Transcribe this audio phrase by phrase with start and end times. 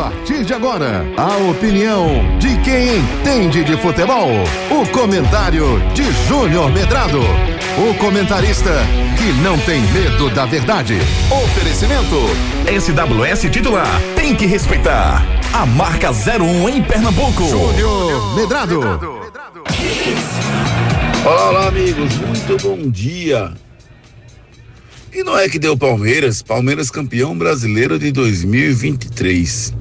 [0.00, 4.30] partir de agora, a opinião de quem entende de futebol.
[4.70, 7.20] O comentário de Júnior Medrado.
[7.20, 8.70] O comentarista
[9.18, 10.96] que não tem medo da verdade.
[11.30, 12.16] Oferecimento.
[12.80, 14.00] SWS titular.
[14.16, 15.22] Tem que respeitar.
[15.52, 17.46] A marca 01 em Pernambuco.
[17.46, 18.80] Júnior Medrado.
[21.26, 22.16] Olá, amigos.
[22.16, 23.52] Muito bom dia.
[25.12, 29.74] E não é que deu Palmeiras, Palmeiras campeão brasileiro de 2023.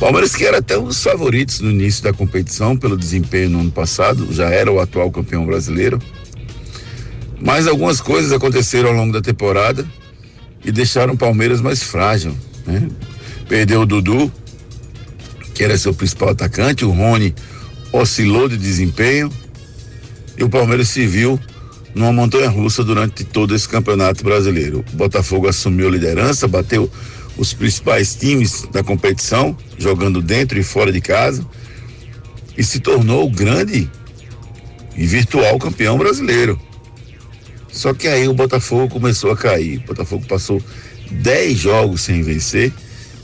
[0.00, 3.70] Palmeiras que era até um dos favoritos no início da competição pelo desempenho no ano
[3.70, 6.00] passado, já era o atual campeão brasileiro.
[7.38, 9.86] Mas algumas coisas aconteceram ao longo da temporada
[10.64, 12.34] e deixaram o Palmeiras mais frágil.
[12.66, 12.88] Né?
[13.46, 14.32] Perdeu o Dudu,
[15.54, 17.34] que era seu principal atacante, o Rony
[17.92, 19.30] oscilou de desempenho
[20.34, 21.38] e o Palmeiras se viu
[21.94, 24.82] numa montanha russa durante todo esse campeonato brasileiro.
[24.94, 26.90] O Botafogo assumiu a liderança, bateu
[27.40, 31.42] os principais times da competição, jogando dentro e fora de casa,
[32.56, 33.90] e se tornou o grande
[34.94, 36.60] e virtual campeão brasileiro.
[37.72, 39.78] Só que aí o Botafogo começou a cair.
[39.78, 40.62] O Botafogo passou
[41.10, 42.70] 10 jogos sem vencer.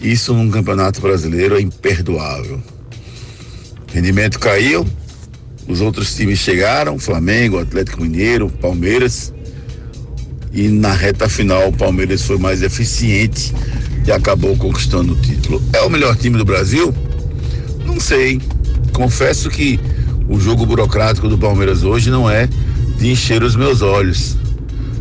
[0.00, 2.62] Isso num campeonato brasileiro é imperdoável.
[3.92, 4.86] Rendimento caiu,
[5.68, 9.34] os outros times chegaram, Flamengo, Atlético Mineiro, Palmeiras.
[10.54, 13.52] E na reta final o Palmeiras foi mais eficiente
[14.06, 15.62] e acabou conquistando o título.
[15.72, 16.94] É o melhor time do Brasil?
[17.84, 18.40] Não sei.
[18.92, 19.80] Confesso que
[20.28, 22.48] o jogo burocrático do Palmeiras hoje não é
[22.98, 24.36] de encher os meus olhos.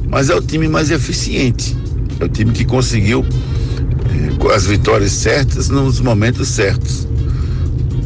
[0.10, 1.76] Mas é o time mais eficiente.
[2.20, 7.08] É o time que conseguiu eh, as vitórias certas nos momentos certos.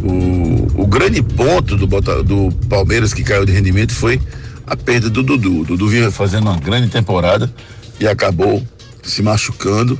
[0.03, 1.87] O, o grande ponto do,
[2.23, 4.19] do Palmeiras que caiu de rendimento foi
[4.65, 5.61] a perda do Dudu.
[5.61, 7.51] O Dudu vinha fazendo uma grande temporada
[7.99, 8.63] e acabou
[9.03, 9.99] se machucando.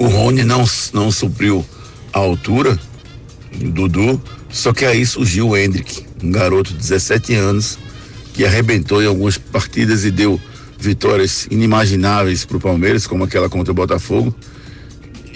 [0.00, 1.62] O Rony não, não supriu
[2.10, 2.80] a altura
[3.54, 7.78] do Dudu, só que aí surgiu o Hendrick, um garoto de 17 anos
[8.32, 10.40] que arrebentou em algumas partidas e deu
[10.78, 14.34] vitórias inimagináveis para o Palmeiras, como aquela contra o Botafogo.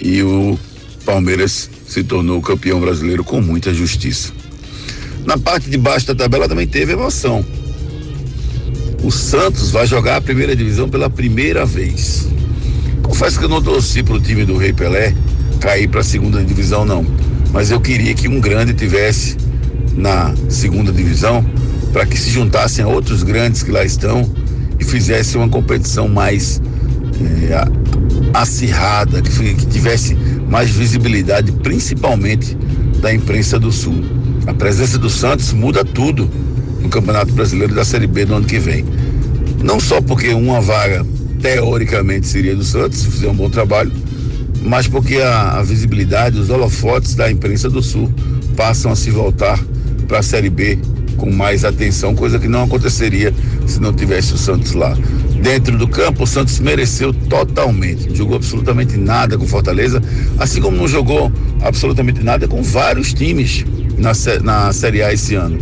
[0.01, 0.57] E o
[1.05, 4.33] Palmeiras se tornou campeão brasileiro com muita justiça.
[5.25, 7.45] Na parte de baixo da tabela também teve emoção.
[9.03, 12.27] O Santos vai jogar a primeira divisão pela primeira vez.
[13.07, 15.13] Confesso que eu não torci para o time do Rei Pelé
[15.59, 17.05] cair para a segunda divisão, não.
[17.53, 19.37] Mas eu queria que um grande tivesse
[19.95, 21.45] na segunda divisão
[21.93, 24.29] para que se juntassem a outros grandes que lá estão
[24.79, 26.61] e fizesse uma competição mais
[27.49, 27.65] é,
[28.33, 30.15] acirrada, que, que tivesse
[30.49, 32.57] mais visibilidade, principalmente
[33.01, 34.03] da imprensa do Sul.
[34.45, 36.29] A presença do Santos muda tudo
[36.81, 38.83] no Campeonato Brasileiro da Série B do ano que vem.
[39.63, 41.05] Não só porque uma vaga
[41.45, 43.91] teoricamente seria do Santos, se fizer um bom trabalho,
[44.63, 48.11] mas porque a, a visibilidade, os holofotes da imprensa do Sul
[48.57, 49.63] passam a se voltar
[50.07, 50.79] para a Série B
[51.17, 53.31] com mais atenção, coisa que não aconteceria
[53.67, 54.97] se não tivesse o Santos lá.
[55.39, 58.09] Dentro do campo, o Santos mereceu totalmente.
[58.09, 60.01] Não jogou absolutamente nada com Fortaleza,
[60.39, 63.63] assim como não jogou absolutamente nada com vários times
[63.99, 65.59] na, na Série A esse ano.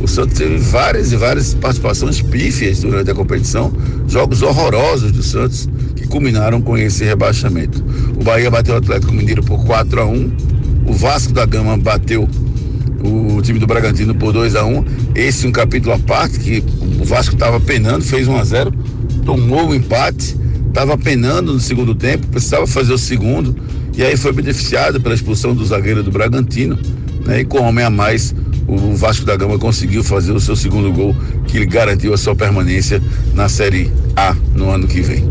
[0.00, 3.72] O Santos teve várias e várias participações pífias durante a competição,
[4.06, 7.82] jogos horrorosos do Santos que culminaram com esse rebaixamento.
[8.18, 12.28] O Bahia bateu o Atlético Mineiro por 4 a 1 o Vasco da Gama bateu
[13.02, 14.84] o time do Bragantino por 2 a 1 um.
[15.14, 16.62] Esse um capítulo à parte, que
[17.00, 18.72] o Vasco estava penando, fez 1 um a 0
[19.24, 20.36] tomou o empate,
[20.68, 23.56] estava penando no segundo tempo, precisava fazer o segundo,
[23.96, 26.78] e aí foi beneficiado pela expulsão do zagueiro do Bragantino,
[27.24, 27.40] né?
[27.40, 28.32] E com homem a mais,
[28.66, 31.14] o Vasco da Gama conseguiu fazer o seu segundo gol,
[31.46, 33.00] que garantiu a sua permanência
[33.34, 35.24] na Série A no ano que vem.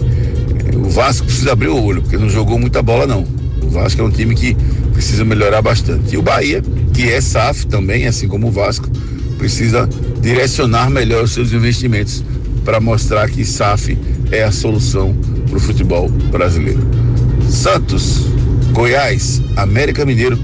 [0.76, 3.26] O Vasco precisa abrir o olho, porque não jogou muita bola não.
[3.62, 4.56] O Vasco é um time que
[4.94, 6.14] precisa melhorar bastante.
[6.14, 6.62] E o Bahia
[6.96, 8.90] que é SAF também, assim como o Vasco,
[9.38, 9.88] precisa
[10.22, 12.24] direcionar melhor os seus investimentos
[12.64, 13.98] para mostrar que SAF
[14.32, 15.14] é a solução
[15.50, 16.80] para o futebol brasileiro.
[17.50, 18.22] Santos,
[18.72, 20.40] Goiás, América Mineiro,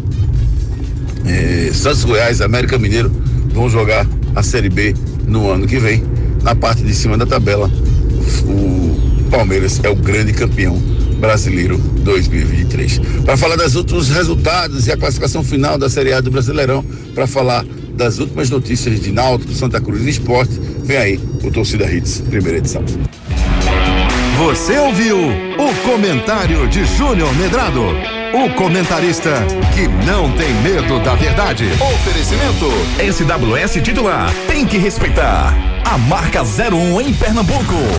[1.73, 3.11] Santos, Goiás, América Mineiro
[3.53, 4.93] vão jogar a Série B
[5.27, 6.03] no ano que vem.
[6.43, 7.69] Na parte de cima da tabela,
[8.45, 10.75] o Palmeiras é o grande campeão
[11.19, 12.99] Brasileiro 2023.
[13.25, 16.83] Para falar dos últimos resultados e a classificação final da Série A do Brasileirão,
[17.13, 17.63] para falar
[17.95, 22.57] das últimas notícias de Náutico, Santa Cruz e Esporte, vem aí o Torcida Hits, primeira
[22.57, 22.83] edição.
[24.39, 27.83] Você ouviu o comentário de Júnior Medrado,
[28.33, 29.31] o comentarista
[29.73, 31.65] que não tem medo da verdade.
[31.95, 32.65] Oferecimento
[32.99, 35.53] SWS titular, tem que respeitar.
[35.83, 37.75] A marca 01 em Pernambuco.